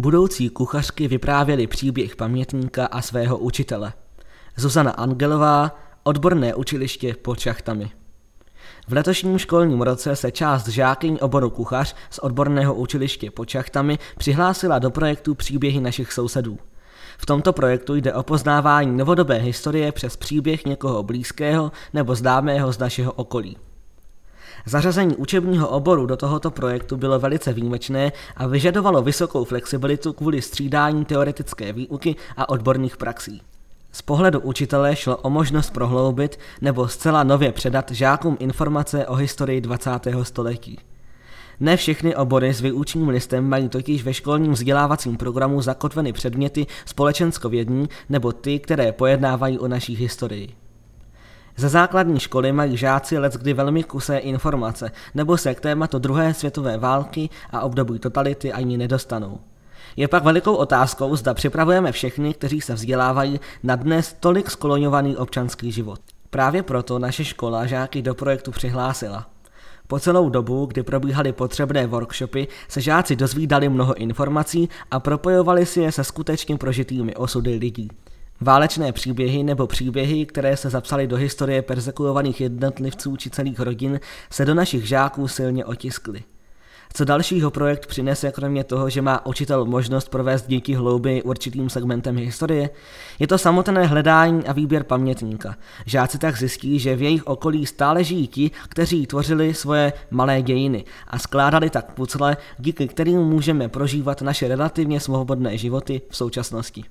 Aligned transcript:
Budoucí 0.00 0.48
kuchařky 0.48 1.08
vyprávěly 1.08 1.66
příběh 1.66 2.16
pamětníka 2.16 2.86
a 2.86 3.02
svého 3.02 3.38
učitele. 3.38 3.92
Zuzana 4.56 4.90
Angelová, 4.90 5.78
odborné 6.02 6.54
učiliště 6.54 7.14
pod 7.22 7.38
šachtami. 7.38 7.90
V 8.88 8.92
letošním 8.92 9.38
školním 9.38 9.82
roce 9.82 10.16
se 10.16 10.30
část 10.30 10.68
žákyň 10.68 11.18
oboru 11.20 11.50
kuchař 11.50 11.94
z 12.10 12.18
odborného 12.18 12.74
učiliště 12.74 13.30
pod 13.30 13.48
šachtami 13.48 13.98
přihlásila 14.18 14.78
do 14.78 14.90
projektu 14.90 15.34
Příběhy 15.34 15.80
našich 15.80 16.12
sousedů. 16.12 16.58
V 17.18 17.26
tomto 17.26 17.52
projektu 17.52 17.94
jde 17.94 18.14
o 18.14 18.22
poznávání 18.22 18.96
novodobé 18.96 19.34
historie 19.34 19.92
přes 19.92 20.16
příběh 20.16 20.64
někoho 20.64 21.02
blízkého 21.02 21.72
nebo 21.92 22.14
známého 22.14 22.72
z 22.72 22.78
našeho 22.78 23.12
okolí. 23.12 23.56
Zařazení 24.66 25.16
učebního 25.16 25.68
oboru 25.68 26.06
do 26.06 26.16
tohoto 26.16 26.50
projektu 26.50 26.96
bylo 26.96 27.18
velice 27.18 27.52
výjimečné 27.52 28.12
a 28.36 28.46
vyžadovalo 28.46 29.02
vysokou 29.02 29.44
flexibilitu 29.44 30.12
kvůli 30.12 30.42
střídání 30.42 31.04
teoretické 31.04 31.72
výuky 31.72 32.16
a 32.36 32.48
odborných 32.48 32.96
praxí. 32.96 33.42
Z 33.92 34.02
pohledu 34.02 34.40
učitele 34.40 34.96
šlo 34.96 35.16
o 35.16 35.30
možnost 35.30 35.70
prohloubit 35.70 36.38
nebo 36.60 36.88
zcela 36.88 37.24
nově 37.24 37.52
předat 37.52 37.90
žákům 37.90 38.36
informace 38.40 39.06
o 39.06 39.14
historii 39.14 39.60
20. 39.60 39.90
století. 40.22 40.78
Ne 41.60 41.76
všechny 41.76 42.16
obory 42.16 42.54
s 42.54 42.60
výučním 42.60 43.08
listem 43.08 43.48
mají 43.48 43.68
totiž 43.68 44.04
ve 44.04 44.14
školním 44.14 44.52
vzdělávacím 44.52 45.16
programu 45.16 45.62
zakotveny 45.62 46.12
předměty 46.12 46.66
společenskovědní 46.84 47.88
nebo 48.08 48.32
ty, 48.32 48.58
které 48.58 48.92
pojednávají 48.92 49.58
o 49.58 49.68
naší 49.68 49.96
historii. 49.96 50.48
Ze 51.56 51.68
základní 51.68 52.20
školy 52.20 52.52
mají 52.52 52.76
žáci 52.76 53.18
leckdy 53.18 53.52
velmi 53.52 53.84
kusé 53.84 54.18
informace, 54.18 54.90
nebo 55.14 55.36
se 55.36 55.54
k 55.54 55.60
tématu 55.60 55.98
druhé 55.98 56.34
světové 56.34 56.78
války 56.78 57.28
a 57.50 57.60
období 57.60 57.98
totality 57.98 58.52
ani 58.52 58.76
nedostanou. 58.76 59.40
Je 59.96 60.08
pak 60.08 60.24
velikou 60.24 60.54
otázkou, 60.54 61.16
zda 61.16 61.34
připravujeme 61.34 61.92
všechny, 61.92 62.34
kteří 62.34 62.60
se 62.60 62.74
vzdělávají 62.74 63.40
na 63.62 63.76
dnes 63.76 64.16
tolik 64.20 64.50
skloňovaný 64.50 65.16
občanský 65.16 65.72
život. 65.72 66.00
Právě 66.30 66.62
proto 66.62 66.98
naše 66.98 67.24
škola 67.24 67.66
žáky 67.66 68.02
do 68.02 68.14
projektu 68.14 68.50
přihlásila. 68.50 69.26
Po 69.86 69.98
celou 69.98 70.30
dobu, 70.30 70.66
kdy 70.66 70.82
probíhaly 70.82 71.32
potřebné 71.32 71.86
workshopy, 71.86 72.48
se 72.68 72.80
žáci 72.80 73.16
dozvídali 73.16 73.68
mnoho 73.68 73.94
informací 73.94 74.68
a 74.90 75.00
propojovali 75.00 75.66
si 75.66 75.80
je 75.80 75.92
se 75.92 76.04
skutečně 76.04 76.56
prožitými 76.56 77.16
osudy 77.16 77.54
lidí. 77.54 77.90
Válečné 78.42 78.92
příběhy 78.92 79.42
nebo 79.42 79.66
příběhy, 79.66 80.26
které 80.26 80.56
se 80.56 80.70
zapsaly 80.70 81.06
do 81.06 81.16
historie 81.16 81.62
persekuovaných 81.62 82.40
jednotlivců 82.40 83.16
či 83.16 83.30
celých 83.30 83.60
rodin, 83.60 84.00
se 84.30 84.44
do 84.44 84.54
našich 84.54 84.88
žáků 84.88 85.28
silně 85.28 85.64
otiskly. 85.64 86.22
Co 86.92 87.04
dalšího 87.04 87.50
projekt 87.50 87.86
přinese 87.86 88.32
kromě 88.32 88.64
toho, 88.64 88.90
že 88.90 89.02
má 89.02 89.26
učitel 89.26 89.64
možnost 89.64 90.08
provést 90.08 90.46
díky 90.46 90.74
hlouby 90.74 91.22
určitým 91.22 91.70
segmentem 91.70 92.16
historie? 92.16 92.70
Je 93.18 93.26
to 93.26 93.38
samotné 93.38 93.86
hledání 93.86 94.46
a 94.46 94.52
výběr 94.52 94.84
pamětníka. 94.84 95.56
Žáci 95.86 96.18
tak 96.18 96.38
zjistí, 96.38 96.78
že 96.78 96.96
v 96.96 97.02
jejich 97.02 97.26
okolí 97.26 97.66
stále 97.66 98.04
žijí 98.04 98.28
ti, 98.28 98.50
kteří 98.68 99.06
tvořili 99.06 99.54
svoje 99.54 99.92
malé 100.10 100.42
dějiny 100.42 100.84
a 101.08 101.18
skládali 101.18 101.70
tak 101.70 101.92
pucle, 101.92 102.36
díky 102.58 102.88
kterým 102.88 103.20
můžeme 103.20 103.68
prožívat 103.68 104.22
naše 104.22 104.48
relativně 104.48 105.00
svobodné 105.00 105.58
životy 105.58 106.02
v 106.08 106.16
současnosti. 106.16 106.84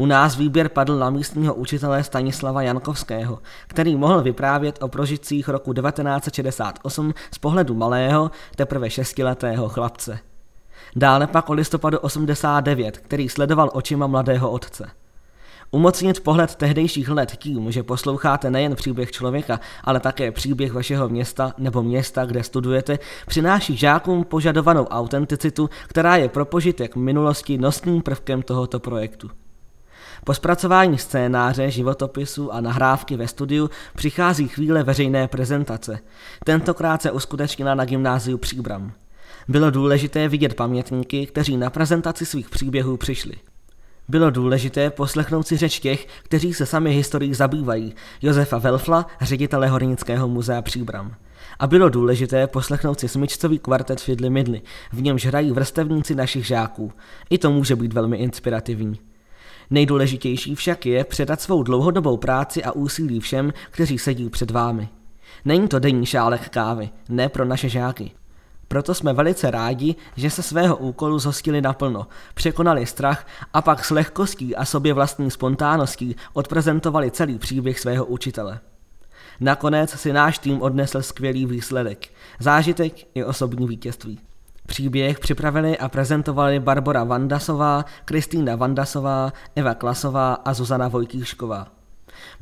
U 0.00 0.06
nás 0.06 0.36
výběr 0.36 0.68
padl 0.68 0.98
na 0.98 1.10
místního 1.10 1.54
učitele 1.54 2.04
Stanislava 2.04 2.62
Jankovského, 2.62 3.38
který 3.66 3.96
mohl 3.96 4.22
vyprávět 4.22 4.82
o 4.82 4.88
prožitcích 4.88 5.48
roku 5.48 5.72
1968 5.72 7.14
z 7.34 7.38
pohledu 7.38 7.74
malého, 7.74 8.30
teprve 8.56 8.90
šestiletého 8.90 9.68
chlapce. 9.68 10.18
Dále 10.96 11.26
pak 11.26 11.50
o 11.50 11.52
listopadu 11.52 11.98
89, 11.98 12.98
který 12.98 13.28
sledoval 13.28 13.70
očima 13.72 14.06
mladého 14.06 14.50
otce. 14.50 14.90
Umocnit 15.70 16.20
pohled 16.20 16.54
tehdejších 16.54 17.08
let 17.08 17.36
tím, 17.36 17.72
že 17.72 17.82
posloucháte 17.82 18.50
nejen 18.50 18.76
příběh 18.76 19.12
člověka, 19.12 19.60
ale 19.84 20.00
také 20.00 20.32
příběh 20.32 20.72
vašeho 20.72 21.08
města 21.08 21.54
nebo 21.58 21.82
města, 21.82 22.24
kde 22.24 22.42
studujete, 22.42 22.98
přináší 23.26 23.76
žákům 23.76 24.24
požadovanou 24.24 24.84
autenticitu, 24.84 25.70
která 25.86 26.16
je 26.16 26.28
pro 26.28 26.44
požitek 26.44 26.96
minulosti 26.96 27.58
nosným 27.58 28.02
prvkem 28.02 28.42
tohoto 28.42 28.80
projektu. 28.80 29.30
Po 30.24 30.34
zpracování 30.34 30.98
scénáře, 30.98 31.70
životopisu 31.70 32.52
a 32.52 32.60
nahrávky 32.60 33.16
ve 33.16 33.28
studiu 33.28 33.70
přichází 33.96 34.48
chvíle 34.48 34.82
veřejné 34.82 35.28
prezentace. 35.28 35.98
Tentokrát 36.44 37.02
se 37.02 37.10
uskutečnila 37.10 37.74
na 37.74 37.84
gymnáziu 37.84 38.38
Příbram. 38.38 38.92
Bylo 39.48 39.70
důležité 39.70 40.28
vidět 40.28 40.54
pamětníky, 40.54 41.26
kteří 41.26 41.56
na 41.56 41.70
prezentaci 41.70 42.26
svých 42.26 42.50
příběhů 42.50 42.96
přišli. 42.96 43.34
Bylo 44.08 44.30
důležité 44.30 44.90
poslechnout 44.90 45.46
si 45.46 45.56
řeč 45.56 45.80
těch, 45.80 46.06
kteří 46.22 46.54
se 46.54 46.66
sami 46.66 46.92
historií 46.92 47.34
zabývají, 47.34 47.94
Josefa 48.22 48.58
Velfla, 48.58 49.06
ředitele 49.20 49.68
Hornického 49.68 50.28
muzea 50.28 50.62
Příbram. 50.62 51.14
A 51.58 51.66
bylo 51.66 51.88
důležité 51.88 52.46
poslechnout 52.46 53.00
si 53.00 53.08
smyčcový 53.08 53.58
kvartet 53.58 54.00
Fidly 54.00 54.30
Midly, 54.30 54.62
v 54.92 55.02
němž 55.02 55.26
hrají 55.26 55.52
vrstevníci 55.52 56.14
našich 56.14 56.46
žáků. 56.46 56.92
I 57.30 57.38
to 57.38 57.50
může 57.50 57.76
být 57.76 57.92
velmi 57.92 58.16
inspirativní. 58.16 59.09
Nejdůležitější 59.70 60.54
však 60.54 60.86
je 60.86 61.04
předat 61.04 61.40
svou 61.40 61.62
dlouhodobou 61.62 62.16
práci 62.16 62.64
a 62.64 62.72
úsilí 62.72 63.20
všem, 63.20 63.52
kteří 63.70 63.98
sedí 63.98 64.30
před 64.30 64.50
vámi. 64.50 64.88
Není 65.44 65.68
to 65.68 65.78
denní 65.78 66.06
šálek 66.06 66.48
kávy, 66.48 66.90
ne 67.08 67.28
pro 67.28 67.44
naše 67.44 67.68
žáky. 67.68 68.10
Proto 68.68 68.94
jsme 68.94 69.12
velice 69.12 69.50
rádi, 69.50 69.94
že 70.16 70.30
se 70.30 70.42
svého 70.42 70.76
úkolu 70.76 71.18
zhostili 71.18 71.60
naplno, 71.60 72.06
překonali 72.34 72.86
strach 72.86 73.26
a 73.52 73.62
pak 73.62 73.84
s 73.84 73.90
lehkostí 73.90 74.56
a 74.56 74.64
sobě 74.64 74.94
vlastní 74.94 75.30
spontánností 75.30 76.16
odprezentovali 76.32 77.10
celý 77.10 77.38
příběh 77.38 77.80
svého 77.80 78.04
učitele. 78.04 78.60
Nakonec 79.40 79.90
si 79.90 80.12
náš 80.12 80.38
tým 80.38 80.62
odnesl 80.62 81.02
skvělý 81.02 81.46
výsledek, 81.46 82.08
zážitek 82.38 82.92
i 83.14 83.24
osobní 83.24 83.66
vítězství. 83.66 84.18
Příběh 84.70 85.18
připravili 85.18 85.78
a 85.78 85.88
prezentovali 85.88 86.60
Barbara 86.60 87.04
Vandasová, 87.04 87.84
Kristýna 88.04 88.56
Vandasová, 88.56 89.32
Eva 89.56 89.74
Klasová 89.74 90.34
a 90.34 90.54
Zuzana 90.54 90.88
Vojtíšková. 90.88 91.66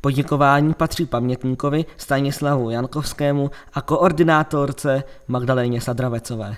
Poděkování 0.01 0.75
patří 0.75 1.07
pamětníkovi 1.07 1.85
Stanislavu 1.97 2.71
Jankovskému 2.71 3.51
a 3.75 3.81
koordinátorce 3.81 5.03
Magdaléně 5.29 5.81
Sadravecové. 5.81 6.57